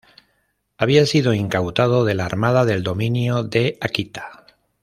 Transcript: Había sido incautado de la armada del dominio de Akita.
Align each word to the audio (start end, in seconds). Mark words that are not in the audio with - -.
Había 0.79 1.05
sido 1.05 1.35
incautado 1.35 2.05
de 2.05 2.15
la 2.15 2.25
armada 2.25 2.65
del 2.65 2.81
dominio 2.81 3.43
de 3.43 3.77
Akita. 3.81 4.47